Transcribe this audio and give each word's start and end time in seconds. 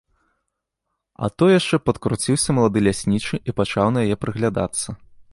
А 1.25 1.27
то 1.41 1.49
яшчэ 1.51 1.77
падкруціўся 1.89 2.55
малады 2.59 2.83
ляснічы 2.87 3.35
і 3.51 3.55
пачаў 3.59 3.91
на 3.99 4.03
яе 4.07 4.17
прыглядацца. 4.25 4.87